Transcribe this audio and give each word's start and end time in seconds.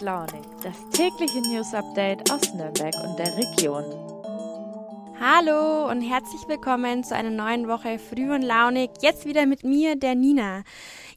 Launig, 0.00 0.46
das 0.62 0.74
tägliche 0.92 1.40
News 1.42 1.74
Update 1.74 2.30
aus 2.32 2.54
Nürnberg 2.54 2.94
und 3.04 3.18
der 3.18 3.36
Region. 3.36 3.84
Hallo 5.20 5.90
und 5.90 6.00
herzlich 6.00 6.40
willkommen 6.48 7.04
zu 7.04 7.14
einer 7.14 7.28
neuen 7.28 7.68
Woche 7.68 7.98
Früh 7.98 8.32
und 8.32 8.40
Launig. 8.40 8.90
Jetzt 9.02 9.26
wieder 9.26 9.44
mit 9.44 9.62
mir, 9.62 9.96
der 9.96 10.14
Nina. 10.14 10.62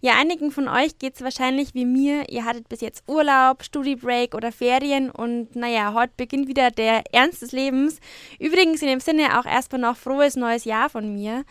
Ja, 0.06 0.16
einigen 0.20 0.52
von 0.52 0.68
euch 0.68 1.00
geht 1.00 1.16
es 1.16 1.22
wahrscheinlich 1.22 1.74
wie 1.76 1.86
mir. 1.86 2.30
Ihr 2.30 2.44
hattet 2.44 2.68
bis 2.68 2.82
jetzt 2.82 3.06
Urlaub, 3.08 3.64
Studiebreak 3.64 4.36
oder 4.36 4.52
Ferien 4.52 5.10
und 5.10 5.56
naja, 5.56 5.94
heute 5.94 6.12
beginnt 6.18 6.50
wieder 6.50 6.72
der 6.72 7.04
Ernst 7.14 7.42
des 7.42 7.54
Lebens. 7.54 8.02
Übrigens 8.38 8.82
in 8.82 8.90
dem 8.90 9.00
Sinne 9.00 9.40
auch 9.40 9.46
erstmal 9.46 9.80
noch 9.80 9.96
frohes 9.96 10.36
neues 10.36 10.66
Jahr 10.66 10.90
von 10.90 11.14
mir. 11.14 11.46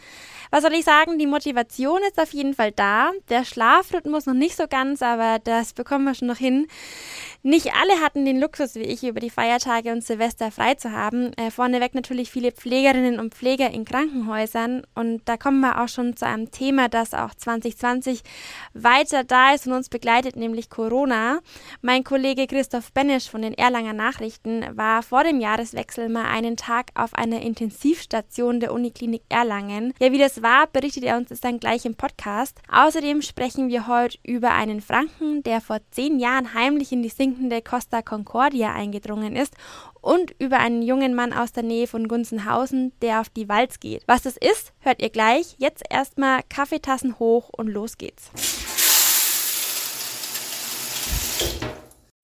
Was 0.50 0.64
soll 0.64 0.74
ich 0.74 0.84
sagen? 0.84 1.18
Die 1.18 1.26
Motivation 1.26 2.00
ist 2.06 2.20
auf 2.20 2.34
jeden 2.34 2.52
Fall 2.52 2.72
da. 2.72 3.12
Der 3.30 3.46
Schlafrhythmus 3.46 4.26
noch 4.26 4.34
nicht 4.34 4.54
so 4.54 4.64
ganz, 4.68 5.00
aber 5.00 5.38
das 5.42 5.72
bekommen 5.72 6.04
wir 6.04 6.14
schon 6.14 6.28
noch 6.28 6.36
hin. 6.36 6.66
Nicht 7.42 7.72
alle 7.72 8.02
hatten 8.02 8.26
den 8.26 8.38
Luxus 8.38 8.74
wie 8.74 8.82
ich, 8.82 9.02
über 9.02 9.18
die 9.18 9.30
Feiertage 9.30 9.92
und 9.92 10.04
Silvester 10.04 10.50
frei 10.50 10.74
zu 10.74 10.92
haben. 10.92 11.32
Äh, 11.38 11.50
vorneweg 11.50 11.94
natürlich 11.94 12.30
viele 12.30 12.52
Pflegerinnen 12.52 13.18
und 13.18 13.34
Pfleger 13.34 13.70
in 13.70 13.86
Krankenhäusern. 13.86 14.82
Und 14.94 15.22
da 15.24 15.38
kommen 15.38 15.60
wir 15.60 15.80
auch 15.82 15.88
schon 15.88 16.16
zu 16.16 16.26
einem 16.26 16.50
Thema, 16.50 16.90
das 16.90 17.14
auch 17.14 17.34
2020 17.34 18.22
weiter 18.72 19.24
da 19.24 19.52
ist 19.52 19.66
und 19.66 19.72
uns 19.72 19.88
begleitet, 19.88 20.36
nämlich 20.36 20.70
Corona. 20.70 21.40
Mein 21.80 22.04
Kollege 22.04 22.46
Christoph 22.46 22.92
Benisch 22.92 23.28
von 23.28 23.42
den 23.42 23.54
Erlanger 23.54 23.92
Nachrichten 23.92 24.64
war 24.76 25.02
vor 25.02 25.24
dem 25.24 25.40
Jahreswechsel 25.40 26.08
mal 26.08 26.26
einen 26.26 26.56
Tag 26.56 26.90
auf 26.94 27.14
einer 27.14 27.42
Intensivstation 27.42 28.60
der 28.60 28.72
Uniklinik 28.72 29.22
Erlangen. 29.28 29.94
Ja, 29.98 30.12
wie 30.12 30.18
das 30.18 30.42
war, 30.42 30.68
berichtet 30.68 31.04
er 31.04 31.16
uns 31.16 31.30
das 31.30 31.40
dann 31.40 31.58
gleich 31.58 31.84
im 31.84 31.96
Podcast. 31.96 32.60
Außerdem 32.70 33.20
sprechen 33.20 33.68
wir 33.68 33.88
heute 33.88 34.18
über 34.22 34.52
einen 34.52 34.80
Franken, 34.80 35.42
der 35.42 35.60
vor 35.60 35.78
zehn 35.90 36.20
Jahren 36.20 36.54
heimlich 36.54 36.92
in 36.92 37.02
die 37.02 37.08
Sink 37.08 37.32
sinkende 37.32 37.62
Costa 37.62 38.02
Concordia 38.02 38.74
eingedrungen 38.74 39.36
ist 39.36 39.54
und 40.00 40.34
über 40.38 40.58
einen 40.58 40.82
jungen 40.82 41.14
Mann 41.14 41.32
aus 41.32 41.52
der 41.52 41.62
Nähe 41.62 41.86
von 41.86 42.08
Gunzenhausen, 42.08 42.92
der 43.00 43.20
auf 43.20 43.30
die 43.30 43.48
Walz 43.48 43.80
geht. 43.80 44.02
Was 44.06 44.22
das 44.22 44.36
ist, 44.36 44.72
hört 44.80 45.00
ihr 45.00 45.10
gleich. 45.10 45.54
Jetzt 45.58 45.82
erstmal 45.88 46.42
Kaffeetassen 46.48 47.18
hoch 47.18 47.48
und 47.56 47.68
los 47.68 47.96
geht's. 47.96 48.31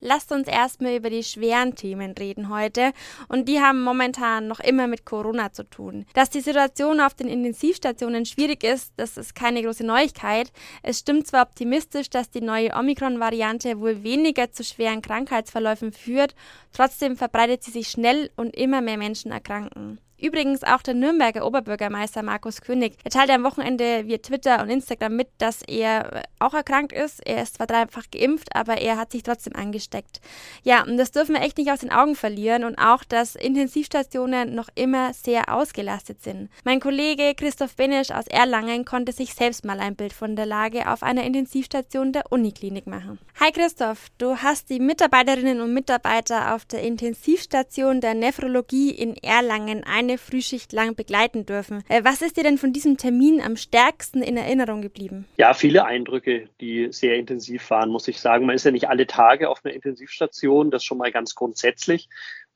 Lasst 0.00 0.30
uns 0.32 0.46
erstmal 0.48 0.96
über 0.96 1.10
die 1.10 1.24
schweren 1.24 1.74
Themen 1.74 2.12
reden 2.12 2.48
heute. 2.48 2.92
Und 3.28 3.46
die 3.46 3.60
haben 3.60 3.82
momentan 3.82 4.46
noch 4.46 4.60
immer 4.60 4.86
mit 4.86 5.04
Corona 5.04 5.52
zu 5.52 5.64
tun. 5.64 6.06
Dass 6.14 6.30
die 6.30 6.40
Situation 6.40 7.00
auf 7.00 7.12
den 7.12 7.28
Intensivstationen 7.28 8.24
schwierig 8.24 8.64
ist, 8.64 8.92
das 8.96 9.18
ist 9.18 9.34
keine 9.34 9.62
große 9.62 9.84
Neuigkeit. 9.84 10.50
Es 10.82 11.00
stimmt 11.00 11.26
zwar 11.26 11.42
optimistisch, 11.42 12.08
dass 12.08 12.30
die 12.30 12.40
neue 12.40 12.74
Omikron-Variante 12.74 13.80
wohl 13.80 14.02
weniger 14.02 14.50
zu 14.50 14.64
schweren 14.64 15.02
Krankheitsverläufen 15.02 15.92
führt, 15.92 16.34
trotzdem 16.72 17.16
verbreitet 17.16 17.64
sie 17.64 17.72
sich 17.72 17.88
schnell 17.88 18.30
und 18.36 18.56
immer 18.56 18.80
mehr 18.80 18.96
Menschen 18.98 19.30
erkranken. 19.30 20.00
Übrigens 20.20 20.64
auch 20.64 20.82
der 20.82 20.94
Nürnberger 20.94 21.46
Oberbürgermeister 21.46 22.24
Markus 22.24 22.60
König. 22.60 22.96
Er 23.04 23.12
teilte 23.12 23.34
am 23.34 23.44
Wochenende 23.44 24.06
via 24.06 24.18
Twitter 24.18 24.60
und 24.60 24.68
Instagram 24.68 25.14
mit, 25.14 25.28
dass 25.38 25.62
er 25.62 26.24
auch 26.40 26.54
erkrankt 26.54 26.92
ist. 26.92 27.24
Er 27.24 27.42
ist 27.42 27.54
zwar 27.54 27.68
dreifach 27.68 28.06
geimpft, 28.10 28.48
aber 28.56 28.78
er 28.78 28.96
hat 28.96 29.12
sich 29.12 29.22
trotzdem 29.22 29.54
angesteckt. 29.54 30.20
Ja, 30.64 30.82
und 30.82 30.96
das 30.96 31.12
dürfen 31.12 31.36
wir 31.36 31.42
echt 31.42 31.56
nicht 31.56 31.70
aus 31.70 31.80
den 31.80 31.92
Augen 31.92 32.16
verlieren 32.16 32.64
und 32.64 32.76
auch, 32.78 33.04
dass 33.04 33.36
Intensivstationen 33.36 34.56
noch 34.56 34.68
immer 34.74 35.14
sehr 35.14 35.54
ausgelastet 35.54 36.20
sind. 36.20 36.50
Mein 36.64 36.80
Kollege 36.80 37.34
Christoph 37.36 37.76
Benisch 37.76 38.10
aus 38.10 38.26
Erlangen 38.26 38.84
konnte 38.84 39.12
sich 39.12 39.34
selbst 39.34 39.64
mal 39.64 39.78
ein 39.78 39.94
Bild 39.94 40.12
von 40.12 40.34
der 40.34 40.46
Lage 40.46 40.90
auf 40.90 41.04
einer 41.04 41.22
Intensivstation 41.22 42.12
der 42.12 42.32
Uniklinik 42.32 42.88
machen. 42.88 43.20
Hi 43.38 43.52
Christoph, 43.52 44.08
du 44.18 44.38
hast 44.38 44.68
die 44.68 44.80
Mitarbeiterinnen 44.80 45.60
und 45.60 45.72
Mitarbeiter 45.72 46.56
auf 46.56 46.64
der 46.64 46.82
Intensivstation 46.82 48.00
der 48.00 48.14
Nephrologie 48.14 48.90
in 48.90 49.16
Erlangen 49.16 49.84
ein 49.84 50.07
eine 50.08 50.18
Frühschicht 50.18 50.72
lang 50.72 50.94
begleiten 50.94 51.46
dürfen. 51.46 51.84
Äh, 51.88 52.02
was 52.04 52.22
ist 52.22 52.36
dir 52.36 52.42
denn 52.42 52.58
von 52.58 52.72
diesem 52.72 52.96
Termin 52.96 53.40
am 53.40 53.56
stärksten 53.56 54.22
in 54.22 54.36
Erinnerung 54.36 54.80
geblieben? 54.80 55.26
Ja, 55.36 55.54
viele 55.54 55.84
Eindrücke, 55.84 56.48
die 56.60 56.88
sehr 56.90 57.16
intensiv 57.16 57.68
waren, 57.70 57.90
muss 57.90 58.08
ich 58.08 58.20
sagen. 58.20 58.46
Man 58.46 58.56
ist 58.56 58.64
ja 58.64 58.70
nicht 58.70 58.88
alle 58.88 59.06
Tage 59.06 59.48
auf 59.48 59.64
einer 59.64 59.74
Intensivstation, 59.74 60.70
das 60.70 60.84
schon 60.84 60.98
mal 60.98 61.12
ganz 61.12 61.34
grundsätzlich. 61.34 62.08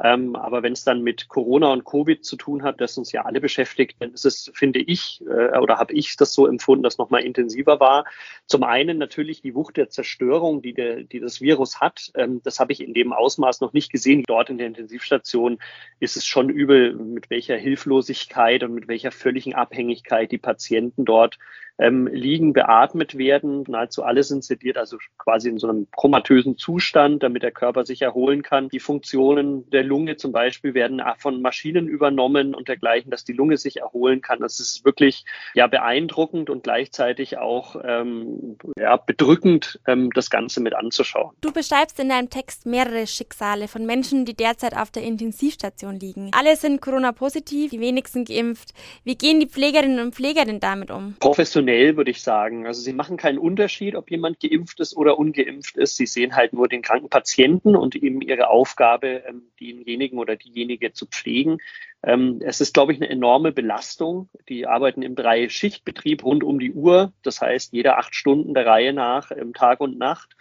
Ähm, 0.03 0.35
aber 0.35 0.63
wenn 0.63 0.73
es 0.73 0.83
dann 0.83 1.03
mit 1.03 1.29
Corona 1.29 1.73
und 1.73 1.85
Covid 1.85 2.25
zu 2.25 2.37
tun 2.37 2.65
hat, 2.65 2.81
das 2.81 2.99
uns 2.99 3.13
ja 3.13 3.25
alle 3.25 3.41
beschäftigt, 3.41 3.97
dann 4.01 4.13
ist 4.13 4.25
es, 4.25 4.51
finde 4.53 4.81
ich, 4.81 5.23
äh, 5.27 5.57
oder 5.59 5.79
habe 5.79 5.93
ich 5.95 6.17
das 6.17 6.35
so 6.35 6.47
empfunden, 6.47 6.83
dass 6.83 6.99
nochmal 6.99 7.23
intensiver 7.23 7.79
war. 7.79 8.05
Zum 8.47 8.65
einen 8.65 8.99
natürlich 8.99 9.43
die 9.43 9.55
Wucht 9.55 9.77
der 9.77 9.91
Zerstörung, 9.91 10.61
die, 10.61 10.75
der, 10.75 11.05
die 11.05 11.21
das 11.21 11.41
Virus 11.41 11.81
hat. 11.81 12.11
Ähm, 12.17 12.41
das 12.43 12.59
habe 12.59 12.73
ich 12.73 12.83
in 12.83 12.95
dem 12.95 13.13
Ausmaß 13.13 13.61
noch 13.61 13.73
nicht 13.73 13.93
gesehen. 13.93 14.25
Dort 14.27 14.51
in 14.51 14.59
der 14.59 14.67
Intensivstation 14.67 15.59
ist 16.01 16.17
es 16.17 16.27
schon 16.27 16.49
übel, 16.49 16.95
mit 16.95 17.31
welcher 17.31 17.57
Hilflosigkeit 17.57 18.65
und 18.65 18.75
mit 18.75 18.89
welcher 18.89 19.13
völligen 19.13 19.55
Abhängigkeit 19.55 20.33
die 20.33 20.39
Patienten 20.39 21.05
dort 21.05 21.39
ähm, 21.79 22.07
liegen, 22.07 22.53
beatmet 22.53 23.19
werden. 23.19 23.65
Nahezu 23.69 24.03
alle 24.03 24.23
sind 24.23 24.45
sediert, 24.45 24.77
also 24.79 24.99
quasi 25.19 25.49
in 25.49 25.59
so 25.59 25.69
einem 25.69 25.87
komatösen 25.95 26.57
Zustand, 26.57 27.23
damit 27.23 27.43
der 27.43 27.51
Körper 27.51 27.85
sich 27.85 28.03
erholen 28.03 28.43
kann. 28.43 28.69
Die 28.69 28.81
Funktionen 28.81 29.69
der 29.71 29.83
Lunge 29.83 30.17
zum 30.17 30.33
Beispiel 30.33 30.75
werden 30.75 31.03
von 31.19 31.43
Maschinen 31.43 31.89
übernommen 31.89 32.55
und 32.55 32.69
dergleichen, 32.69 33.11
dass 33.11 33.25
die 33.25 33.33
Lunge 33.33 33.57
sich 33.57 33.79
erholen 33.79 34.21
kann. 34.21 34.41
Das 34.41 34.61
ist 34.61 34.85
wirklich 34.85 35.25
ja 35.55 35.67
beeindruckend 35.67 36.51
und 36.51 36.63
gleichzeitig 36.63 37.39
auch 37.39 37.77
ähm, 37.85 38.57
ja, 38.79 38.97
bedrückend, 38.97 39.81
ähm, 39.87 40.11
das 40.15 40.31
Ganze 40.31 40.61
mit 40.61 40.75
anzuschauen. 40.75 41.35
Du 41.41 41.53
beschreibst 41.53 41.99
in 41.99 42.09
deinem 42.09 42.31
Text 42.31 42.67
mehrere 42.67 43.07
Schicksale 43.07 43.69
von 43.69 43.87
Menschen, 43.87 44.25
die 44.25 44.35
derzeit 44.35 44.77
auf 44.77 44.91
der 44.91 45.03
Intensivstation 45.03 45.99
liegen. 45.99 46.31
Alle 46.33 46.57
sind 46.57 46.81
Corona-positiv, 46.81 47.71
die 47.71 47.81
wenigsten 47.81 48.25
geimpft. 48.25 48.73
Wie 49.05 49.17
gehen 49.17 49.41
die 49.41 49.49
Pflegerinnen 49.49 50.01
und 50.01 50.15
Pfleger 50.15 50.45
denn 50.45 50.61
damit 50.61 50.91
um? 50.91 51.17
Professionell 51.19 51.72
schnell, 51.73 51.97
würde 51.97 52.11
ich 52.11 52.23
sagen. 52.23 52.67
Also 52.67 52.83
sie 52.83 52.93
machen 52.93 53.17
keinen 53.17 53.39
Unterschied, 53.39 53.95
ob 53.97 54.11
jemand 54.11 54.41
geimpft 54.41 54.81
ist 54.81 54.95
oder 54.97 55.19
ungeimpft 55.19 55.77
ist. 55.77 55.97
Sie 55.97 56.07
sehen 56.07 56.37
halt 56.37 56.53
nur 56.53 56.69
den 56.69 56.83
kranken 56.83 57.09
Patienten 57.09 57.77
und 57.77 57.97
eben 57.97 58.21
ihre 58.21 58.49
Aufgabe, 58.49 59.23
ähm, 59.27 59.43
denjenigen 59.59 60.19
oder 60.19 60.37
diejenige 60.37 60.93
zu 60.93 61.07
pflegen. 61.07 61.59
Ähm, 62.03 62.41
es 62.45 62.61
ist, 62.61 62.75
glaube 62.75 62.93
ich, 62.93 63.01
eine 63.01 63.09
enorme 63.09 63.53
Belastung. 63.53 64.29
Die 64.49 64.67
arbeiten 64.67 65.03
im 65.03 65.15
Drei-Schicht-Betrieb 65.15 66.25
rund 66.25 66.45
um 66.45 66.59
die 66.59 66.73
Uhr. 66.73 67.13
Das 67.23 67.41
heißt, 67.41 67.73
jeder 67.73 67.99
acht 67.99 68.15
Stunden 68.15 68.53
der 68.53 68.67
Reihe 68.67 68.93
nach, 68.93 69.31
Tag 69.55 69.81
und 69.81 69.99
Nacht. 69.99 70.37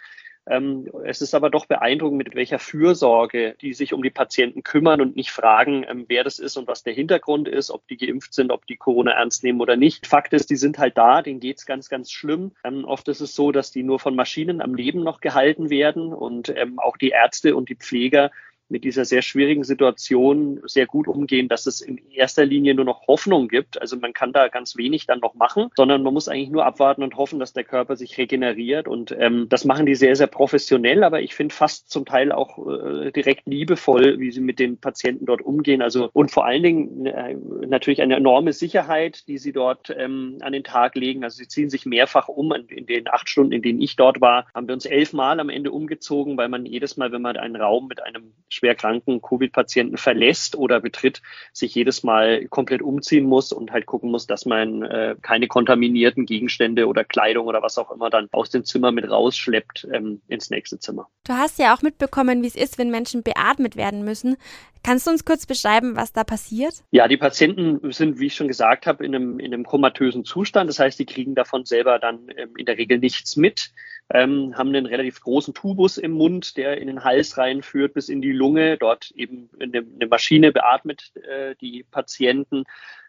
Ähm, 0.48 0.90
es 1.04 1.22
ist 1.22 1.34
aber 1.34 1.50
doch 1.50 1.66
beeindruckend, 1.66 2.18
mit 2.18 2.34
welcher 2.34 2.58
Fürsorge 2.58 3.54
die 3.60 3.74
sich 3.74 3.92
um 3.92 4.02
die 4.02 4.10
Patienten 4.10 4.62
kümmern 4.62 5.00
und 5.00 5.14
nicht 5.14 5.30
fragen, 5.30 5.84
ähm, 5.88 6.06
wer 6.08 6.24
das 6.24 6.38
ist 6.38 6.56
und 6.56 6.66
was 6.66 6.82
der 6.82 6.94
Hintergrund 6.94 7.48
ist, 7.48 7.70
ob 7.70 7.86
die 7.86 7.96
geimpft 7.96 8.34
sind, 8.34 8.50
ob 8.50 8.66
die 8.66 8.76
Corona 8.76 9.12
ernst 9.12 9.44
nehmen 9.44 9.60
oder 9.60 9.76
nicht. 9.76 10.06
Fakt 10.06 10.32
ist, 10.32 10.50
die 10.50 10.56
sind 10.56 10.78
halt 10.78 10.98
da, 10.98 11.22
denen 11.22 11.40
geht's 11.40 11.64
ganz, 11.64 11.88
ganz 11.88 12.10
schlimm. 12.10 12.52
Ähm, 12.64 12.84
oft 12.84 13.06
ist 13.08 13.20
es 13.20 13.34
so, 13.34 13.52
dass 13.52 13.70
die 13.70 13.84
nur 13.84 14.00
von 14.00 14.16
Maschinen 14.16 14.60
am 14.60 14.74
Leben 14.74 15.04
noch 15.04 15.20
gehalten 15.20 15.70
werden 15.70 16.12
und 16.12 16.52
auch 16.76 16.96
die 16.96 17.10
Ärzte 17.10 17.54
und 17.56 17.68
die 17.68 17.76
Pfleger 17.76 18.30
mit 18.68 18.84
dieser 18.84 19.04
sehr 19.04 19.22
schwierigen 19.22 19.64
Situation 19.64 20.60
sehr 20.64 20.86
gut 20.86 21.06
umgehen, 21.06 21.48
dass 21.48 21.66
es 21.66 21.80
in 21.80 21.98
erster 22.10 22.44
Linie 22.44 22.74
nur 22.74 22.84
noch 22.84 23.06
Hoffnung 23.06 23.48
gibt. 23.48 23.80
Also 23.80 23.96
man 23.96 24.12
kann 24.12 24.32
da 24.32 24.48
ganz 24.48 24.76
wenig 24.76 25.06
dann 25.06 25.20
noch 25.20 25.34
machen, 25.34 25.68
sondern 25.76 26.02
man 26.02 26.14
muss 26.14 26.28
eigentlich 26.28 26.50
nur 26.50 26.64
abwarten 26.64 27.02
und 27.02 27.16
hoffen, 27.16 27.38
dass 27.38 27.52
der 27.52 27.64
Körper 27.64 27.96
sich 27.96 28.16
regeneriert. 28.18 28.88
Und 28.88 29.14
ähm, 29.18 29.46
das 29.48 29.64
machen 29.64 29.86
die 29.86 29.94
sehr, 29.94 30.16
sehr 30.16 30.26
professionell, 30.26 31.04
aber 31.04 31.20
ich 31.20 31.34
finde 31.34 31.54
fast 31.54 31.90
zum 31.90 32.04
Teil 32.04 32.32
auch 32.32 32.58
äh, 32.58 33.12
direkt 33.12 33.46
liebevoll, 33.46 34.18
wie 34.18 34.30
sie 34.30 34.40
mit 34.40 34.58
den 34.58 34.78
Patienten 34.78 35.26
dort 35.26 35.42
umgehen. 35.42 35.82
Also 35.82 36.10
und 36.12 36.30
vor 36.30 36.46
allen 36.46 36.62
Dingen 36.62 37.06
äh, 37.06 37.36
natürlich 37.66 38.00
eine 38.00 38.16
enorme 38.16 38.52
Sicherheit, 38.52 39.28
die 39.28 39.38
sie 39.38 39.52
dort 39.52 39.94
ähm, 39.96 40.38
an 40.40 40.52
den 40.52 40.64
Tag 40.64 40.94
legen. 40.94 41.24
Also 41.24 41.36
sie 41.36 41.48
ziehen 41.48 41.70
sich 41.70 41.86
mehrfach 41.86 42.28
um. 42.28 42.52
In, 42.52 42.66
in 42.68 42.86
den 42.86 43.08
acht 43.08 43.28
Stunden, 43.28 43.52
in 43.52 43.62
denen 43.62 43.80
ich 43.80 43.96
dort 43.96 44.20
war, 44.20 44.46
haben 44.54 44.66
wir 44.66 44.74
uns 44.74 44.86
elfmal 44.86 45.40
am 45.40 45.50
Ende 45.50 45.72
umgezogen, 45.72 46.36
weil 46.36 46.48
man 46.48 46.66
jedes 46.66 46.96
Mal, 46.96 47.12
wenn 47.12 47.22
man 47.22 47.36
einen 47.36 47.56
Raum 47.56 47.86
mit 47.88 48.02
einem 48.02 48.32
schwer 48.52 48.74
kranken 48.74 49.20
Covid-Patienten 49.22 49.96
verlässt 49.96 50.56
oder 50.56 50.80
betritt, 50.80 51.22
sich 51.52 51.74
jedes 51.74 52.02
Mal 52.02 52.46
komplett 52.48 52.82
umziehen 52.82 53.24
muss 53.24 53.52
und 53.52 53.72
halt 53.72 53.86
gucken 53.86 54.10
muss, 54.10 54.26
dass 54.26 54.46
man 54.46 54.82
äh, 54.82 55.16
keine 55.22 55.48
kontaminierten 55.48 56.26
Gegenstände 56.26 56.86
oder 56.86 57.04
Kleidung 57.04 57.46
oder 57.46 57.62
was 57.62 57.78
auch 57.78 57.90
immer 57.90 58.10
dann 58.10 58.28
aus 58.32 58.50
dem 58.50 58.64
Zimmer 58.64 58.92
mit 58.92 59.08
rausschleppt 59.08 59.88
ähm, 59.92 60.22
ins 60.28 60.50
nächste 60.50 60.78
Zimmer. 60.78 61.08
Du 61.24 61.34
hast 61.34 61.58
ja 61.58 61.74
auch 61.74 61.82
mitbekommen, 61.82 62.42
wie 62.42 62.48
es 62.48 62.56
ist, 62.56 62.78
wenn 62.78 62.90
Menschen 62.90 63.22
beatmet 63.22 63.76
werden 63.76 64.04
müssen. 64.04 64.36
Kannst 64.84 65.06
du 65.06 65.12
uns 65.12 65.24
kurz 65.24 65.46
beschreiben, 65.46 65.94
was 65.94 66.12
da 66.12 66.24
passiert? 66.24 66.82
Ja, 66.90 67.06
die 67.06 67.16
Patienten 67.16 67.92
sind, 67.92 68.18
wie 68.18 68.26
ich 68.26 68.34
schon 68.34 68.48
gesagt 68.48 68.86
habe, 68.86 69.04
in 69.04 69.14
einem, 69.14 69.38
in 69.38 69.54
einem 69.54 69.64
komatösen 69.64 70.24
Zustand. 70.24 70.68
Das 70.68 70.80
heißt, 70.80 70.98
die 70.98 71.06
kriegen 71.06 71.36
davon 71.36 71.64
selber 71.64 72.00
dann 72.00 72.26
ähm, 72.36 72.56
in 72.56 72.66
der 72.66 72.78
Regel 72.78 72.98
nichts 72.98 73.36
mit 73.36 73.70
ähm, 74.12 74.56
haben 74.56 74.68
einen 74.68 74.86
relativ 74.86 75.20
großen 75.20 75.54
Tubus 75.54 75.96
im 75.96 76.12
Mund, 76.12 76.56
der 76.58 76.78
in 76.78 76.86
den 76.86 77.02
Hals 77.02 77.38
reinführt 77.38 77.94
bis 77.94 78.08
in 78.10 78.20
die 78.20 78.32
Lunge. 78.32 78.76
Dort 78.76 79.10
eben 79.12 79.48
eine, 79.58 79.78
eine 79.78 80.06
Maschine 80.06 80.52
beatmet 80.52 81.12
äh, 81.16 81.54
die 81.60 81.84
Patienten. 81.90 82.64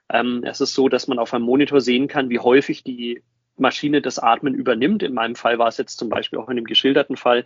Ähm, 0.09 0.43
es 0.45 0.61
ist 0.61 0.73
so, 0.73 0.87
dass 0.87 1.07
man 1.07 1.19
auf 1.19 1.33
einem 1.33 1.43
Monitor 1.43 1.81
sehen 1.81 2.07
kann, 2.07 2.29
wie 2.29 2.39
häufig 2.39 2.83
die 2.83 3.21
Maschine 3.57 4.01
das 4.01 4.19
Atmen 4.19 4.55
übernimmt. 4.55 5.03
In 5.03 5.13
meinem 5.13 5.35
Fall 5.35 5.59
war 5.59 5.67
es 5.67 5.77
jetzt 5.77 5.99
zum 5.99 6.09
Beispiel 6.09 6.39
auch 6.39 6.49
in 6.49 6.55
dem 6.55 6.65
geschilderten 6.65 7.17
Fall, 7.17 7.45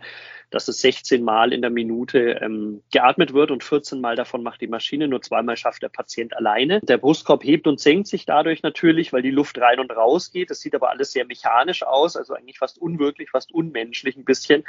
dass 0.50 0.68
es 0.68 0.80
16 0.80 1.22
Mal 1.22 1.52
in 1.52 1.60
der 1.60 1.70
Minute 1.70 2.38
ähm, 2.40 2.82
geatmet 2.90 3.34
wird 3.34 3.50
und 3.50 3.62
14 3.62 4.00
Mal 4.00 4.16
davon 4.16 4.42
macht 4.42 4.60
die 4.60 4.68
Maschine, 4.68 5.08
nur 5.08 5.20
zweimal 5.20 5.56
schafft 5.56 5.82
der 5.82 5.90
Patient 5.90 6.36
alleine. 6.36 6.80
Der 6.80 6.98
Brustkorb 6.98 7.44
hebt 7.44 7.66
und 7.66 7.80
senkt 7.80 8.08
sich 8.08 8.24
dadurch 8.24 8.62
natürlich, 8.62 9.12
weil 9.12 9.22
die 9.22 9.30
Luft 9.30 9.58
rein 9.58 9.80
und 9.80 9.90
raus 9.90 10.30
geht. 10.30 10.50
Das 10.50 10.60
sieht 10.60 10.74
aber 10.74 10.90
alles 10.90 11.12
sehr 11.12 11.26
mechanisch 11.26 11.82
aus, 11.82 12.16
also 12.16 12.34
eigentlich 12.34 12.58
fast 12.58 12.78
unwirklich, 12.78 13.30
fast 13.30 13.52
unmenschlich 13.52 14.16
ein 14.16 14.24
bisschen. 14.24 14.64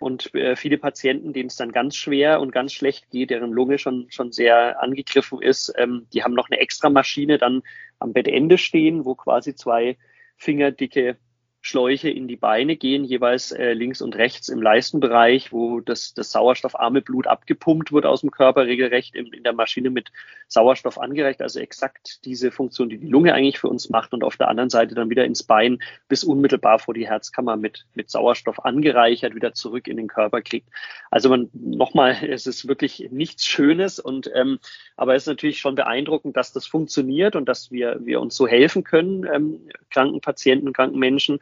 Und 0.00 0.34
äh, 0.34 0.56
viele 0.56 0.78
Patienten, 0.78 1.34
denen 1.34 1.48
es 1.48 1.56
dann 1.56 1.72
ganz 1.72 1.94
schwer 1.94 2.40
und 2.40 2.52
ganz 2.52 2.72
schlecht 2.72 3.10
geht, 3.10 3.28
deren 3.28 3.52
Lunge 3.52 3.78
schon, 3.78 4.06
schon 4.08 4.32
sehr 4.32 4.82
angegriffen 4.82 5.42
ist, 5.42 5.74
ähm, 5.76 6.06
die 6.14 6.24
haben 6.24 6.32
noch 6.32 6.48
eine 6.48 6.58
extra 6.58 6.88
Maschine 6.88 7.36
dann 7.36 7.62
am 7.98 8.14
Bettende 8.14 8.56
stehen, 8.56 9.04
wo 9.04 9.14
quasi 9.14 9.54
zwei 9.54 9.98
fingerdicke 10.40 11.16
Schläuche 11.62 12.08
in 12.08 12.26
die 12.26 12.36
Beine 12.36 12.76
gehen, 12.76 13.04
jeweils 13.04 13.52
äh, 13.52 13.74
links 13.74 14.00
und 14.00 14.16
rechts 14.16 14.48
im 14.48 14.62
Leistenbereich, 14.62 15.52
wo 15.52 15.80
das, 15.80 16.14
das 16.14 16.32
sauerstoffarme 16.32 17.02
Blut 17.02 17.26
abgepumpt 17.26 17.92
wird 17.92 18.06
aus 18.06 18.22
dem 18.22 18.30
Körper, 18.30 18.66
regelrecht 18.66 19.14
in, 19.14 19.26
in 19.26 19.42
der 19.42 19.52
Maschine 19.52 19.90
mit 19.90 20.10
Sauerstoff 20.48 20.98
angereicht. 20.98 21.42
Also 21.42 21.60
exakt 21.60 22.24
diese 22.24 22.50
Funktion, 22.50 22.88
die 22.88 22.96
die 22.96 23.06
Lunge 23.06 23.34
eigentlich 23.34 23.58
für 23.58 23.68
uns 23.68 23.90
macht 23.90 24.14
und 24.14 24.24
auf 24.24 24.38
der 24.38 24.48
anderen 24.48 24.70
Seite 24.70 24.94
dann 24.94 25.10
wieder 25.10 25.24
ins 25.24 25.42
Bein 25.42 25.80
bis 26.08 26.24
unmittelbar 26.24 26.78
vor 26.78 26.94
die 26.94 27.06
Herzkammer 27.06 27.56
mit, 27.56 27.86
mit 27.94 28.10
Sauerstoff 28.10 28.64
angereichert 28.64 29.34
wieder 29.34 29.52
zurück 29.52 29.86
in 29.86 29.98
den 29.98 30.08
Körper 30.08 30.40
kriegt. 30.40 30.68
Also 31.10 31.28
man 31.28 31.50
nochmal, 31.52 32.16
es 32.28 32.46
ist 32.46 32.68
wirklich 32.68 33.08
nichts 33.10 33.44
Schönes 33.44 33.98
und 33.98 34.30
ähm, 34.34 34.58
aber 34.96 35.14
es 35.14 35.24
ist 35.24 35.28
natürlich 35.28 35.58
schon 35.58 35.74
beeindruckend, 35.74 36.36
dass 36.36 36.52
das 36.52 36.66
funktioniert 36.66 37.36
und 37.36 37.48
dass 37.48 37.70
wir, 37.70 37.98
wir 38.00 38.20
uns 38.20 38.34
so 38.34 38.46
helfen 38.46 38.82
können, 38.82 39.26
ähm, 39.32 39.68
kranken 39.90 40.20
Patienten, 40.20 40.72
kranken 40.72 40.98
Menschen. 40.98 41.38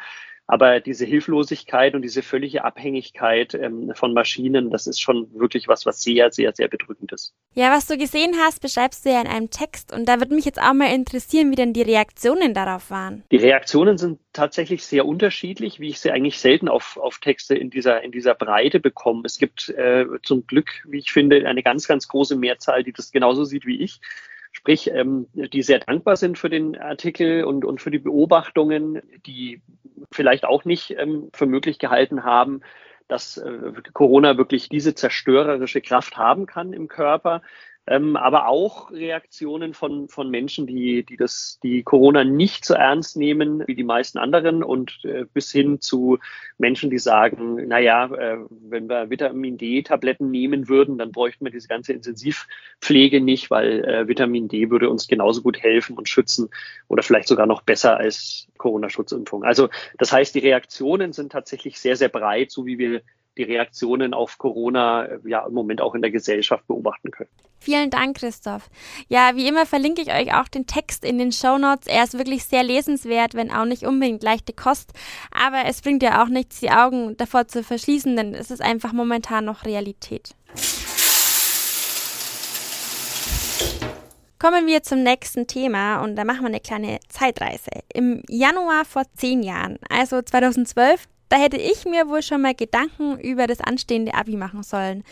Aber 0.51 0.81
diese 0.81 1.05
Hilflosigkeit 1.05 1.95
und 1.95 2.01
diese 2.01 2.23
völlige 2.23 2.65
Abhängigkeit 2.65 3.53
ähm, 3.53 3.93
von 3.95 4.15
Maschinen, 4.15 4.71
das 4.71 4.87
ist 4.87 4.99
schon 4.99 5.29
wirklich 5.35 5.69
was, 5.69 5.85
was 5.85 6.01
sehr, 6.01 6.33
sehr, 6.33 6.55
sehr 6.55 6.69
bedrückend 6.69 7.13
ist. 7.13 7.35
Ja, 7.53 7.71
was 7.71 7.87
du 7.87 7.99
gesehen 7.99 8.35
hast, 8.39 8.63
beschreibst 8.63 9.05
du 9.05 9.11
ja 9.11 9.21
in 9.21 9.27
einem 9.27 9.51
Text. 9.51 9.93
Und 9.93 10.09
da 10.09 10.19
würde 10.21 10.35
mich 10.35 10.47
jetzt 10.47 10.61
auch 10.61 10.73
mal 10.73 10.91
interessieren, 10.95 11.51
wie 11.51 11.55
denn 11.55 11.75
die 11.75 11.83
Reaktionen 11.83 12.55
darauf 12.55 12.91
waren. 12.91 13.25
Die 13.31 13.37
Reaktionen 13.37 13.99
sind 13.99 14.21
tatsächlich 14.33 14.87
sehr 14.87 15.05
unterschiedlich, 15.05 15.81
wie 15.81 15.91
ich 15.91 16.01
sie 16.01 16.11
eigentlich 16.11 16.39
selten 16.39 16.69
auf, 16.69 16.97
auf 16.97 17.19
Texte 17.19 17.55
in 17.55 17.69
dieser, 17.69 18.03
in 18.03 18.11
dieser 18.11 18.35
Breite 18.35 18.81
bekomme. 18.81 19.25
Es 19.27 19.37
gibt 19.37 19.69
äh, 19.69 20.07
zum 20.23 20.47
Glück, 20.47 20.83
wie 20.87 20.99
ich 20.99 21.13
finde, 21.13 21.47
eine 21.47 21.63
ganz, 21.63 21.87
ganz 21.87 22.09
große 22.09 22.37
Mehrzahl, 22.37 22.85
die 22.85 22.95
das 22.95 23.13
genauso 23.13 23.45
sieht 23.45 23.67
wie 23.67 23.83
ich. 23.83 24.01
Sprich, 24.69 24.91
ähm, 24.93 25.29
die 25.33 25.63
sehr 25.63 25.79
dankbar 25.79 26.17
sind 26.17 26.37
für 26.37 26.51
den 26.51 26.77
Artikel 26.77 27.45
und, 27.45 27.65
und 27.65 27.81
für 27.81 27.91
die 27.91 27.99
Beobachtungen, 27.99 29.01
die 29.25 29.63
vielleicht 30.13 30.45
auch 30.45 30.67
nicht 30.67 30.91
ähm, 30.91 31.31
für 31.33 31.47
möglich 31.47 31.79
gehalten 31.79 32.23
haben, 32.23 32.61
dass 33.09 33.39
äh, 33.39 33.73
Corona 33.95 34.37
wirklich 34.37 34.69
diese 34.69 34.95
zerstörerische 34.95 35.81
Kraft 35.81 36.19
haben 36.19 36.45
kann 36.45 36.75
im 36.75 36.87
Körper 36.87 37.41
ähm, 37.89 38.17
aber 38.17 38.49
auch 38.49 38.91
Reaktionen 38.91 39.75
von, 39.75 40.09
von 40.09 40.31
Menschen, 40.31 40.67
die, 40.67 41.05
die 41.05 41.17
das, 41.17 41.59
die 41.63 41.83
Corona 41.83 42.25
nicht 42.25 42.65
so 42.65 42.75
ernst 42.75 43.17
nehmen 43.17 43.63
wie 43.67 43.75
die 43.75 43.85
meisten 43.85 44.19
anderen 44.19 44.63
und 44.63 45.01
äh, 45.05 45.25
bis 45.33 45.51
hin 45.51 45.81
zu 45.81 46.19
Menschen, 46.59 46.91
die 46.91 46.99
sagen, 46.99 47.67
na 47.67 47.79
ja, 47.79 48.07
äh, 48.07 48.39
wenn 48.51 48.89
wir 48.89 49.11
Vitamin 49.11 49.57
D-Tabletten 49.57 50.31
nehmen 50.31 50.69
würden, 50.69 50.99
dann 50.99 51.13
bräuchten 51.13 51.45
wir 51.45 51.53
diese 51.53 51.69
ganze 51.69 51.93
Intensivpflege 51.93 53.21
nicht, 53.21 53.51
weil 53.51 53.85
äh, 53.85 54.09
Vitamin 54.09 54.49
D 54.49 54.71
würde 54.71 54.91
uns 54.91 55.09
genauso 55.09 55.43
gut 55.43 55.63
helfen 55.63 55.97
und 55.97 56.09
schützen 56.09 56.51
oder 56.89 57.03
vielleicht 57.03 57.29
sogar 57.29 57.47
noch 57.47 57.63
besser 57.63 57.97
als 57.97 58.49
Corona-Schutzimpfung. 58.59 59.45
Also 59.45 59.69
das 59.99 60.13
heißt, 60.13 60.35
die 60.35 60.41
Reaktionen 60.41 61.13
sind 61.13 61.33
tatsächlich 61.33 61.81
sehr, 61.81 61.97
sehr 61.97 62.09
breit, 62.09 62.51
so 62.51 62.67
wie 62.67 62.79
wir 62.79 63.03
die 63.39 63.45
Reaktionen 63.45 64.13
auf 64.13 64.37
Corona 64.39 65.05
äh, 65.05 65.19
ja 65.25 65.47
im 65.47 65.55
Moment 65.55 65.81
auch 65.81 65.95
in 65.95 66.03
der 66.03 66.11
Gesellschaft 66.11 66.67
beobachten 66.67 67.11
können. 67.11 67.31
Vielen 67.61 67.91
Dank, 67.91 68.19
Christoph. 68.19 68.69
Ja, 69.09 69.35
wie 69.35 69.49
immer 69.49 69.67
verlinke 69.67 70.03
ich 70.03 70.13
euch 70.13 70.35
auch 70.35 70.49
den 70.49 70.67
Text 70.67 71.05
in 71.05 71.19
den 71.19 71.33
Show 71.33 71.59
Notes. 71.59 71.87
Er 71.87 72.05
ist 72.05 72.17
wirklich 72.17 72.45
sehr 72.45 72.63
lesenswert, 72.63 73.35
wenn 73.35 73.51
auch 73.51 73.65
nicht 73.65 73.85
unbedingt 73.85 74.23
leichte 74.23 74.53
Kost. 74.53 74.93
Aber 75.33 75.65
es 75.67 75.83
bringt 75.83 76.03
ja 76.03 76.23
auch 76.23 76.29
nichts, 76.29 76.61
die 76.61 76.71
Augen 76.71 77.17
davor 77.17 77.49
zu 77.49 77.65
verschließen, 77.65 78.15
denn 78.17 78.35
es 78.35 78.51
ist 78.51 78.63
einfach 78.63 78.93
momentan 78.93 79.45
noch 79.45 79.65
Realität. 79.65 80.35
Kommen 84.39 84.69
wir 84.69 84.85
zum 84.85 85.03
nächsten 85.03 85.49
Thema 85.49 86.01
und 86.01 86.15
da 86.15 86.23
machen 86.23 86.43
wir 86.43 86.47
eine 86.47 86.61
kleine 86.61 87.01
Zeitreise. 87.09 87.71
Im 87.93 88.23
Januar 88.29 88.85
vor 88.85 89.03
zehn 89.17 89.43
Jahren, 89.43 89.81
also 89.91 90.23
2012, 90.23 91.09
da 91.29 91.37
hätte 91.37 91.57
ich 91.57 91.85
mir 91.85 92.09
wohl 92.09 92.23
schon 92.23 92.43
mal 92.43 92.55
Gedanken 92.55 93.19
über 93.19 93.47
das 93.47 93.61
anstehende 93.61 94.15
Abi 94.15 94.37
machen 94.37 94.63
sollen. 94.63 95.05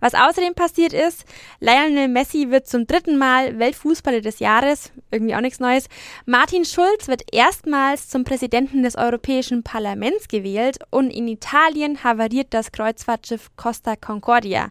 Was 0.00 0.14
außerdem 0.14 0.54
passiert 0.54 0.92
ist, 0.92 1.24
Lionel 1.60 2.08
Messi 2.08 2.50
wird 2.50 2.66
zum 2.66 2.86
dritten 2.86 3.16
Mal 3.16 3.58
Weltfußballer 3.58 4.20
des 4.20 4.38
Jahres, 4.38 4.92
irgendwie 5.10 5.34
auch 5.34 5.40
nichts 5.40 5.60
Neues. 5.60 5.88
Martin 6.26 6.64
Schulz 6.64 7.08
wird 7.08 7.22
erstmals 7.32 8.08
zum 8.08 8.24
Präsidenten 8.24 8.82
des 8.82 8.96
Europäischen 8.96 9.62
Parlaments 9.62 10.28
gewählt 10.28 10.78
und 10.90 11.10
in 11.10 11.28
Italien 11.28 12.04
havariert 12.04 12.48
das 12.50 12.72
Kreuzfahrtschiff 12.72 13.50
Costa 13.56 13.96
Concordia. 13.96 14.68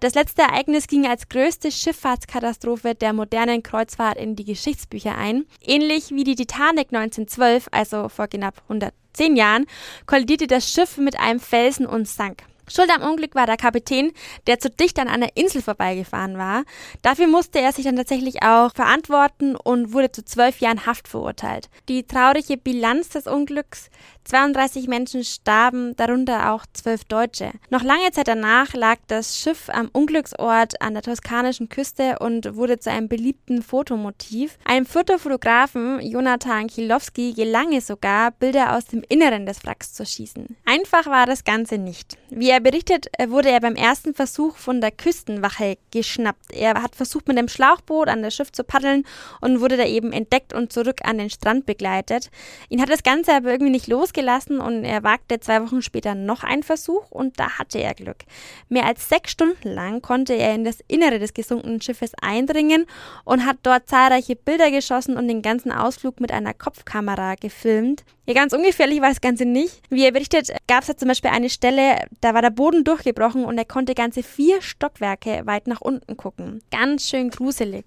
Das 0.00 0.14
letzte 0.14 0.42
Ereignis 0.42 0.86
ging 0.86 1.06
als 1.06 1.28
größte 1.28 1.70
Schifffahrtskatastrophe 1.70 2.94
der 2.94 3.12
modernen 3.12 3.62
Kreuzfahrt 3.62 4.16
in 4.16 4.36
die 4.36 4.44
Geschichtsbücher 4.44 5.16
ein. 5.16 5.44
Ähnlich 5.62 6.10
wie 6.10 6.24
die 6.24 6.36
Titanic 6.36 6.88
1912, 6.92 7.68
also 7.70 8.08
vor 8.08 8.28
knapp 8.28 8.62
100 8.62 8.94
zehn 9.12 9.36
Jahren 9.36 9.66
kollidierte 10.06 10.46
das 10.46 10.72
Schiff 10.72 10.96
mit 10.96 11.18
einem 11.18 11.40
Felsen 11.40 11.86
und 11.86 12.08
sank. 12.08 12.42
Schuld 12.70 12.90
am 12.90 13.02
Unglück 13.02 13.34
war 13.34 13.46
der 13.46 13.56
Kapitän, 13.56 14.12
der 14.46 14.60
zu 14.60 14.70
dicht 14.70 14.98
an 15.00 15.08
einer 15.08 15.36
Insel 15.36 15.60
vorbeigefahren 15.60 16.38
war. 16.38 16.62
Dafür 17.02 17.26
musste 17.26 17.60
er 17.60 17.72
sich 17.72 17.84
dann 17.84 17.96
tatsächlich 17.96 18.42
auch 18.42 18.72
verantworten 18.72 19.56
und 19.56 19.92
wurde 19.92 20.12
zu 20.12 20.24
zwölf 20.24 20.60
Jahren 20.60 20.86
Haft 20.86 21.08
verurteilt. 21.08 21.68
Die 21.88 22.06
traurige 22.06 22.56
Bilanz 22.56 23.08
des 23.08 23.26
Unglücks 23.26 23.90
32 24.24 24.86
Menschen 24.86 25.24
starben, 25.24 25.96
darunter 25.96 26.52
auch 26.52 26.64
zwölf 26.72 27.04
Deutsche. 27.04 27.50
Noch 27.70 27.82
lange 27.82 28.10
Zeit 28.12 28.28
danach 28.28 28.74
lag 28.74 28.98
das 29.08 29.36
Schiff 29.36 29.68
am 29.70 29.88
Unglücksort 29.92 30.80
an 30.80 30.94
der 30.94 31.02
toskanischen 31.02 31.68
Küste 31.68 32.18
und 32.20 32.54
wurde 32.54 32.78
zu 32.78 32.90
einem 32.90 33.08
beliebten 33.08 33.62
Fotomotiv. 33.62 34.58
Einem 34.64 34.86
Fotofotografen, 34.86 36.00
Jonathan 36.00 36.68
Kilowski, 36.68 37.32
gelang 37.32 37.72
es 37.72 37.88
sogar, 37.88 38.30
Bilder 38.30 38.76
aus 38.76 38.86
dem 38.86 39.02
Inneren 39.08 39.46
des 39.46 39.64
Wracks 39.64 39.94
zu 39.94 40.06
schießen. 40.06 40.56
Einfach 40.64 41.06
war 41.06 41.26
das 41.26 41.42
Ganze 41.42 41.78
nicht. 41.78 42.16
Wie 42.30 42.52
er 42.60 42.70
berichtet, 42.70 43.06
wurde 43.28 43.50
er 43.50 43.60
beim 43.60 43.76
ersten 43.76 44.14
Versuch 44.14 44.56
von 44.56 44.80
der 44.80 44.90
Küstenwache 44.90 45.78
geschnappt. 45.90 46.52
Er 46.52 46.82
hat 46.82 46.94
versucht, 46.94 47.28
mit 47.28 47.38
dem 47.38 47.48
Schlauchboot 47.48 48.08
an 48.08 48.22
das 48.22 48.34
Schiff 48.34 48.52
zu 48.52 48.64
paddeln 48.64 49.04
und 49.40 49.60
wurde 49.60 49.76
da 49.76 49.84
eben 49.84 50.12
entdeckt 50.12 50.52
und 50.52 50.72
zurück 50.72 51.00
an 51.04 51.18
den 51.18 51.30
Strand 51.30 51.66
begleitet. 51.66 52.30
Ihn 52.68 52.80
hat 52.80 52.90
das 52.90 53.02
Ganze 53.02 53.32
aber 53.34 53.50
irgendwie 53.50 53.72
nicht 53.72 53.86
losgelassen 53.86 54.10
losgelassen 54.10 54.60
und 54.60 54.84
er 54.84 55.02
wagte 55.02 55.40
zwei 55.40 55.62
Wochen 55.62 55.82
später 55.82 56.14
noch 56.14 56.42
einen 56.42 56.62
Versuch 56.62 57.10
und 57.10 57.38
da 57.38 57.58
hatte 57.58 57.78
er 57.78 57.94
Glück. 57.94 58.24
Mehr 58.68 58.86
als 58.86 59.08
sechs 59.08 59.32
Stunden 59.32 59.68
lang 59.68 60.02
konnte 60.02 60.34
er 60.34 60.54
in 60.54 60.64
das 60.64 60.78
Innere 60.88 61.18
des 61.18 61.34
gesunkenen 61.34 61.80
Schiffes 61.80 62.12
eindringen 62.20 62.86
und 63.24 63.46
hat 63.46 63.58
dort 63.62 63.88
zahlreiche 63.88 64.36
Bilder 64.36 64.70
geschossen 64.70 65.16
und 65.16 65.28
den 65.28 65.42
ganzen 65.42 65.72
Ausflug 65.72 66.20
mit 66.20 66.32
einer 66.32 66.54
Kopfkamera 66.54 67.34
gefilmt. 67.34 68.04
Ja, 68.26 68.34
ganz 68.34 68.52
ungefährlich 68.52 69.00
war 69.00 69.08
das 69.08 69.20
Ganze 69.20 69.44
nicht. 69.44 69.80
Wie 69.90 70.04
er 70.04 70.12
berichtet, 70.12 70.52
gab 70.68 70.82
es 70.82 70.86
da 70.86 70.96
zum 70.96 71.08
Beispiel 71.08 71.30
eine 71.30 71.50
Stelle, 71.50 72.04
da 72.20 72.32
war 72.32 72.42
der 72.42 72.49
Boden 72.50 72.84
durchgebrochen 72.84 73.44
und 73.44 73.58
er 73.58 73.64
konnte 73.64 73.94
ganze 73.94 74.22
vier 74.22 74.62
Stockwerke 74.62 75.42
weit 75.44 75.66
nach 75.66 75.80
unten 75.80 76.16
gucken. 76.16 76.62
Ganz 76.70 77.08
schön 77.08 77.30
gruselig. 77.30 77.84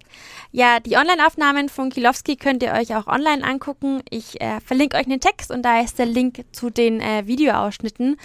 Ja, 0.52 0.80
die 0.80 0.96
Online-Aufnahmen 0.96 1.70
von 1.70 1.90
Kilowski 1.90 2.36
könnt 2.36 2.64
ihr 2.64 2.74
euch 2.74 2.96
auch 2.96 3.08
online 3.08 3.44
angucken. 3.44 4.02
Ich 4.10 4.40
äh, 4.42 4.60
verlinke 4.62 4.98
euch 4.98 5.06
einen 5.06 5.20
Text 5.20 5.52
und 5.52 5.64
da 5.64 5.82
ist 5.82 6.00
der 6.00 6.06
Link 6.06 6.46
zu 6.52 6.70
den 6.70 7.00
äh, 7.00 7.28
Videoausschnitten. 7.28 8.18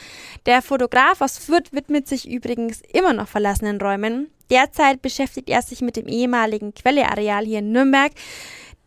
Der 0.47 0.63
Fotograf 0.63 1.21
aus 1.21 1.39
Fürth 1.39 1.73
widmet 1.73 2.09
sich 2.09 2.29
übrigens 2.29 2.83
immer 2.93 3.13
noch 3.13 3.29
verlassenen 3.29 3.81
Räumen. 3.81 4.31
Derzeit 4.51 5.03
beschäftigt 5.03 5.51
er 5.51 5.63
sich 5.63 5.81
mit 5.81 5.97
dem 5.97 6.09
ehemaligen 6.09 6.73
Quelleareal 6.73 7.45
hier 7.45 7.59
in 7.59 7.73
Nürnberg. 7.73 8.13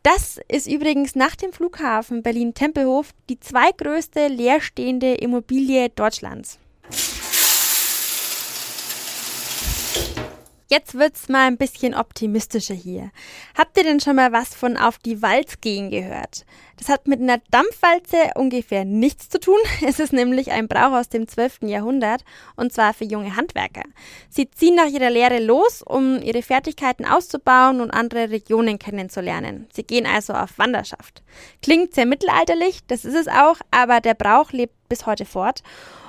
Das 0.04 0.40
ist 0.48 0.68
übrigens 0.68 1.16
nach 1.16 1.36
dem 1.36 1.54
Flughafen 1.54 2.24
Berlin-Tempelhof 2.24 3.12
die 3.30 3.40
zweitgrößte 3.40 4.30
leerstehende 4.30 5.14
Immobilie 5.14 5.90
Deutschlands. 5.90 6.58
Jetzt 10.72 10.98
wird's 10.98 11.28
mal 11.28 11.48
ein 11.48 11.58
bisschen 11.58 11.94
optimistischer 11.94 12.74
hier. 12.74 13.12
Habt 13.58 13.78
ihr 13.78 13.84
denn 13.84 14.00
schon 14.00 14.16
mal 14.16 14.32
was 14.32 14.56
von 14.56 14.78
auf 14.78 14.98
die 15.00 15.22
Walz 15.22 15.60
gehen 15.60 15.92
gehört? 15.92 16.46
Das 16.78 16.88
hat 16.88 17.10
mit 17.10 17.20
einer 17.20 17.40
Dampfwalze 17.52 18.32
ungefähr 18.36 18.86
nichts 18.86 19.28
zu 19.28 19.42
tun. 19.42 19.58
Es 19.86 20.00
ist 20.00 20.14
nämlich 20.14 20.52
ein 20.52 20.70
Brauch 20.70 20.94
aus 20.94 21.10
dem 21.10 21.28
12. 21.28 21.64
Jahrhundert 21.64 22.24
und 22.56 22.72
zwar 22.72 22.94
für 22.94 23.04
junge 23.04 23.36
Handwerker. 23.36 23.84
Sie 24.30 24.50
ziehen 24.50 24.76
nach 24.76 24.88
ihrer 24.88 25.10
Lehre 25.10 25.40
los, 25.40 25.82
um 25.82 26.22
ihre 26.22 26.42
Fertigkeiten 26.42 27.04
auszubauen 27.04 27.82
und 27.82 27.92
andere 27.92 28.30
Regionen 28.30 28.80
kennenzulernen. 28.80 29.68
Sie 29.74 29.84
gehen 29.84 30.06
also 30.06 30.32
auf 30.32 30.58
Wanderschaft. 30.58 31.22
Klingt 31.62 31.94
sehr 31.96 32.06
mittelalterlich, 32.06 32.80
das 32.88 33.04
ist 33.04 33.16
es 33.16 33.28
auch, 33.28 33.58
aber 33.72 34.00
der 34.00 34.14
Brauch 34.14 34.54
lebt 34.54 34.81
bis 34.92 35.08
heute 35.08 35.26
fort. 35.26 35.64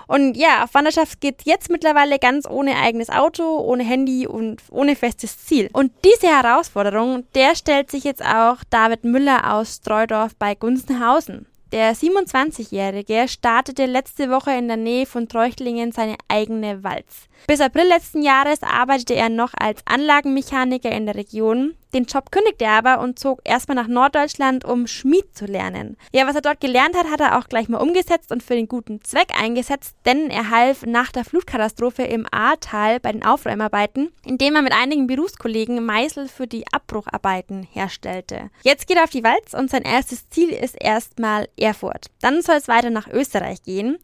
Und 0.07 0.37
ja, 0.37 0.65
auf 0.65 0.75
Wanderschaft 0.75 1.21
geht 1.21 1.43
jetzt 1.45 1.71
mittlerweile 1.71 2.19
ganz 2.19 2.47
ohne 2.47 2.77
eigenes 2.77 3.09
Auto, 3.09 3.59
ohne 3.61 3.83
Handy 3.83 4.27
und 4.27 4.61
ohne 4.71 4.95
festes 4.95 5.47
Ziel. 5.47 5.71
Und 5.73 5.91
diese 6.05 6.27
Herausforderung, 6.27 7.25
der 7.35 7.55
stellt 7.55 7.91
sich 7.91 8.05
jetzt 8.05 8.23
auch 8.23 8.59
David 8.69 9.05
Müller 9.05 9.55
aus 9.55 9.77
Streudorf 9.77 10.35
bei 10.37 10.55
Gunzenhausen. 10.55 11.47
Der 11.73 11.95
27-Jährige 11.95 13.29
startete 13.29 13.87
letzte 13.87 14.29
Woche 14.29 14.51
in 14.51 14.69
der 14.69 14.77
Nähe 14.77 15.07
von 15.07 15.29
Treuchtlingen 15.29 15.93
seine 15.93 16.17
eigene 16.29 16.85
Walz. 16.85 17.29
Bis 17.47 17.61
April 17.61 17.89
letzten 17.89 18.23
Jahres 18.23 18.63
arbeitete 18.63 19.15
er 19.15 19.29
noch 19.29 19.53
als 19.59 19.83
Anlagenmechaniker 19.85 20.91
in 20.91 21.07
der 21.07 21.17
Region. 21.17 21.75
Den 21.95 22.05
Job 22.05 22.31
kündigte 22.31 22.65
er 22.65 22.73
aber 22.73 23.01
und 23.01 23.19
zog 23.19 23.41
erstmal 23.45 23.75
nach 23.75 23.87
Norddeutschland, 23.87 24.65
um 24.65 24.87
Schmied 24.87 25.37
zu 25.37 25.45
lernen. 25.45 25.99
Ja, 26.15 26.27
was 26.27 26.35
er 26.35 26.41
dort 26.41 26.61
gelernt 26.61 26.97
hat, 26.97 27.11
hat 27.11 27.21
er 27.21 27.39
auch 27.39 27.49
gleich 27.49 27.69
mal 27.69 27.83
umgesetzt 27.83 28.33
und 28.33 28.43
für 28.43 28.55
den 28.55 28.67
guten 28.67 29.03
Zweck 29.03 29.39
eingesetzt, 29.39 29.95
denn 30.07 30.31
er 30.31 30.49
half 30.49 30.87
nach 30.87 31.13
der 31.13 31.27
Flutkatastrophe 31.27 32.05
im 32.05 32.27
Ahrtal 32.31 32.99
bei 32.99 33.13
den 33.13 33.23
Aufräumarbeiten, 33.23 34.11
indem 34.25 34.57
er 34.57 34.63
mit 34.63 34.73
einigen 34.73 35.07
Berufskollegen 35.07 35.85
Meißel 35.85 36.29
für 36.29 36.47
die 36.47 36.65
Abbrucharbeiten 36.73 37.63
herstellte. 37.71 38.51
Jetzt 38.63 38.87
geht 38.87 38.97
er 38.97 39.05
auf 39.05 39.11
die 39.11 39.25
Walz 39.25 39.53
und 39.53 39.71
sein 39.71 39.83
erstes 39.83 40.31
Ziel 40.31 40.49
ist 40.49 40.77
erstmal 40.81 41.47
Erfurt. 41.59 42.07
Dann 42.23 42.41
soll 42.41 42.57
es 42.57 42.69
weiter 42.69 42.89
nach 42.89 43.09
Österreich 43.09 43.63
gehen. 43.65 43.99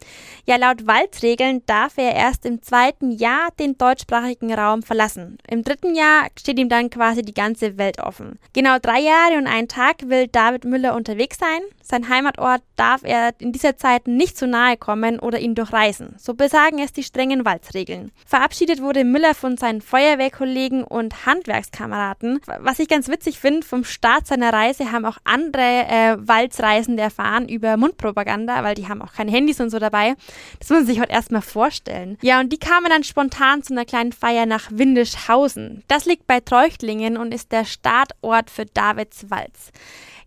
Ja, 0.45 0.57
laut 0.57 0.87
Walzregeln 0.87 1.62
darf 1.64 1.97
er 1.97 2.14
erst 2.14 2.45
im 2.45 2.62
zweiten 2.62 3.12
Jahr 3.12 3.27
Jahr 3.28 3.50
den 3.58 3.76
deutschsprachigen 3.76 4.54
Raum 4.54 4.82
verlassen. 4.82 5.38
Im 5.49 5.62
dritten 5.62 5.94
Jahr 5.94 6.28
steht 6.38 6.58
ihm 6.58 6.70
dann 6.70 6.88
quasi 6.88 7.23
die 7.23 7.35
ganze 7.35 7.76
Welt 7.76 8.00
offen. 8.00 8.38
Genau 8.54 8.78
drei 8.78 9.00
Jahre 9.00 9.37
und 9.37 9.47
einen 9.47 9.68
Tag 9.68 10.08
will 10.08 10.28
David 10.28 10.64
Müller 10.64 10.94
unterwegs 10.94 11.38
sein. 11.38 11.61
Sein 11.90 12.11
Heimatort 12.11 12.61
darf 12.76 13.00
er 13.02 13.33
in 13.38 13.50
dieser 13.50 13.78
Zeit 13.78 14.09
nicht 14.09 14.37
zu 14.37 14.47
nahe 14.47 14.76
kommen 14.76 15.18
oder 15.18 15.38
ihn 15.38 15.54
durchreisen. 15.54 16.16
So 16.18 16.35
besagen 16.35 16.80
es 16.80 16.92
die 16.92 17.02
strengen 17.02 17.47
Walzregeln. 17.47 18.12
Verabschiedet 18.26 18.83
wurde 18.83 19.04
Müller 19.04 19.35
von 19.35 19.57
seinen 19.57 19.80
Feuerwehrkollegen 19.80 20.85
und 20.85 21.25
Handwerkskameraden. 21.25 22.40
Was 22.59 22.78
ich 22.78 22.88
ganz 22.88 23.09
witzig 23.09 23.38
finde, 23.38 23.66
vom 23.66 23.85
Start 23.85 24.26
seiner 24.26 24.52
Reise 24.52 24.92
haben 24.92 25.07
auch 25.07 25.16
andere 25.25 25.62
äh, 25.62 26.16
Walzreisende 26.18 27.02
erfahren 27.02 27.49
über 27.49 27.78
Mundpropaganda, 27.78 28.62
weil 28.62 28.75
die 28.75 28.87
haben 28.87 29.00
auch 29.00 29.14
keine 29.14 29.30
Handys 29.30 29.59
und 29.59 29.71
so 29.71 29.78
dabei. 29.78 30.14
Das 30.59 30.68
muss 30.68 30.80
man 30.80 30.87
sich 30.87 31.00
heute 31.00 31.12
erstmal 31.12 31.40
vorstellen. 31.40 32.18
Ja, 32.21 32.38
und 32.40 32.52
die 32.52 32.59
kamen 32.59 32.90
dann 32.90 33.02
spontan 33.02 33.62
zu 33.62 33.73
einer 33.73 33.87
kleinen 33.87 34.12
Feier 34.12 34.45
nach 34.45 34.68
Windischhausen. 34.71 35.85
Das 35.88 36.04
liegt 36.04 36.26
bei 36.26 36.40
Treuchtlingen 36.40 37.16
und 37.16 37.33
ist 37.33 37.50
der 37.50 37.64
Startort 37.64 38.50
für 38.50 38.66
Davids 38.66 39.30
Walz. 39.30 39.73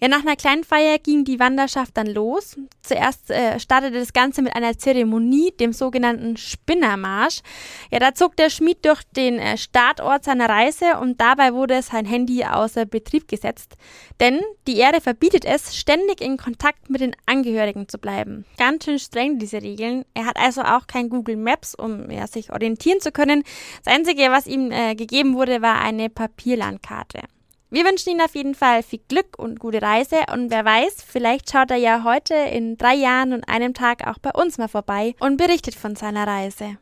Ja, 0.03 0.07
nach 0.07 0.23
einer 0.23 0.35
kleinen 0.35 0.63
Feier 0.63 0.97
ging 0.97 1.25
die 1.25 1.39
Wanderschaft 1.51 1.97
dann 1.97 2.07
los. 2.07 2.57
Zuerst 2.81 3.29
äh, 3.29 3.59
startete 3.59 3.99
das 3.99 4.13
Ganze 4.13 4.41
mit 4.41 4.55
einer 4.55 4.77
Zeremonie, 4.77 5.51
dem 5.59 5.73
sogenannten 5.73 6.37
Spinnermarsch. 6.37 7.41
Ja, 7.91 7.99
da 7.99 8.13
zog 8.13 8.37
der 8.37 8.49
Schmied 8.49 8.85
durch 8.85 9.03
den 9.15 9.37
äh, 9.37 9.57
Startort 9.57 10.23
seiner 10.23 10.47
Reise 10.47 10.97
und 11.01 11.19
dabei 11.19 11.53
wurde 11.53 11.81
sein 11.81 12.05
Handy 12.05 12.45
außer 12.45 12.85
Betrieb 12.85 13.27
gesetzt. 13.27 13.75
Denn 14.21 14.39
die 14.67 14.77
Ehre 14.77 15.01
verbietet 15.01 15.43
es, 15.43 15.75
ständig 15.75 16.21
in 16.21 16.37
Kontakt 16.37 16.89
mit 16.89 17.01
den 17.01 17.15
Angehörigen 17.25 17.89
zu 17.89 17.97
bleiben. 17.97 18.45
Ganz 18.57 18.85
schön 18.85 18.99
streng 18.99 19.37
diese 19.37 19.61
Regeln. 19.61 20.05
Er 20.13 20.25
hat 20.25 20.37
also 20.37 20.61
auch 20.61 20.87
kein 20.87 21.09
Google 21.09 21.35
Maps, 21.35 21.75
um 21.75 22.09
ja, 22.09 22.27
sich 22.27 22.53
orientieren 22.53 23.01
zu 23.01 23.11
können. 23.11 23.43
Das 23.83 23.93
Einzige, 23.93 24.31
was 24.31 24.47
ihm 24.47 24.71
äh, 24.71 24.95
gegeben 24.95 25.35
wurde, 25.35 25.61
war 25.61 25.81
eine 25.81 26.09
Papierlandkarte. 26.09 27.19
Wir 27.73 27.85
wünschen 27.85 28.09
Ihnen 28.09 28.19
auf 28.21 28.35
jeden 28.35 28.53
Fall 28.53 28.83
viel 28.83 28.99
Glück 29.07 29.39
und 29.39 29.61
gute 29.61 29.81
Reise 29.81 30.17
und 30.33 30.51
wer 30.51 30.65
weiß, 30.65 31.05
vielleicht 31.07 31.49
schaut 31.49 31.71
er 31.71 31.77
ja 31.77 32.03
heute 32.03 32.33
in 32.33 32.77
drei 32.77 32.95
Jahren 32.95 33.31
und 33.31 33.47
einem 33.47 33.73
Tag 33.73 34.05
auch 34.05 34.17
bei 34.17 34.31
uns 34.31 34.57
mal 34.57 34.67
vorbei 34.67 35.15
und 35.19 35.37
berichtet 35.37 35.75
von 35.75 35.95
seiner 35.95 36.27
Reise. 36.27 36.77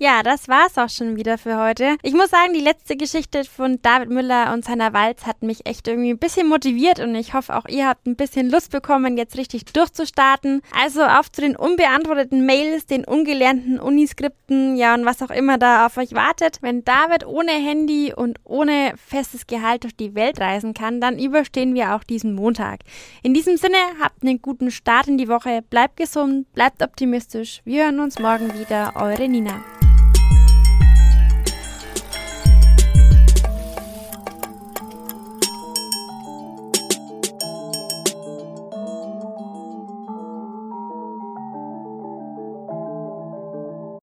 Ja, 0.00 0.22
das 0.22 0.46
war's 0.46 0.78
auch 0.78 0.88
schon 0.88 1.16
wieder 1.16 1.38
für 1.38 1.58
heute. 1.58 1.96
Ich 2.02 2.14
muss 2.14 2.30
sagen, 2.30 2.52
die 2.52 2.60
letzte 2.60 2.96
Geschichte 2.96 3.42
von 3.42 3.82
David 3.82 4.10
Müller 4.10 4.52
und 4.52 4.64
seiner 4.64 4.92
Walz 4.92 5.26
hat 5.26 5.42
mich 5.42 5.66
echt 5.66 5.88
irgendwie 5.88 6.10
ein 6.10 6.18
bisschen 6.18 6.48
motiviert 6.48 7.00
und 7.00 7.16
ich 7.16 7.34
hoffe 7.34 7.56
auch 7.56 7.66
ihr 7.66 7.88
habt 7.88 8.06
ein 8.06 8.14
bisschen 8.14 8.48
Lust 8.48 8.70
bekommen, 8.70 9.18
jetzt 9.18 9.36
richtig 9.36 9.64
durchzustarten. 9.64 10.62
Also 10.80 11.02
auf 11.02 11.32
zu 11.32 11.40
den 11.40 11.56
unbeantworteten 11.56 12.46
Mails, 12.46 12.86
den 12.86 13.04
ungelernten 13.04 13.80
Uniskripten, 13.80 14.76
ja 14.76 14.94
und 14.94 15.04
was 15.04 15.20
auch 15.20 15.30
immer 15.30 15.58
da 15.58 15.84
auf 15.86 15.96
euch 15.96 16.14
wartet. 16.14 16.58
Wenn 16.60 16.84
David 16.84 17.26
ohne 17.26 17.50
Handy 17.50 18.14
und 18.14 18.38
ohne 18.44 18.94
festes 18.96 19.48
Gehalt 19.48 19.82
durch 19.82 19.96
die 19.96 20.14
Welt 20.14 20.40
reisen 20.40 20.74
kann, 20.74 21.00
dann 21.00 21.18
überstehen 21.18 21.74
wir 21.74 21.96
auch 21.96 22.04
diesen 22.04 22.36
Montag. 22.36 22.82
In 23.24 23.34
diesem 23.34 23.56
Sinne, 23.56 23.78
habt 24.00 24.22
einen 24.22 24.40
guten 24.40 24.70
Start 24.70 25.08
in 25.08 25.18
die 25.18 25.26
Woche, 25.26 25.62
bleibt 25.68 25.96
gesund, 25.96 26.52
bleibt 26.52 26.84
optimistisch. 26.84 27.62
Wir 27.64 27.86
hören 27.86 27.98
uns 27.98 28.20
morgen 28.20 28.56
wieder, 28.56 28.92
eure 28.94 29.28
Nina. 29.28 29.60